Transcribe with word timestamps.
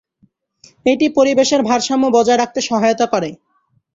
এটি 0.85 1.05
পরিবেশের 1.17 1.61
ভারসাম্য 1.69 2.05
বজায় 2.15 2.39
রাখতে 2.39 2.59
সহায়তা 2.69 3.05
করে। 3.13 3.29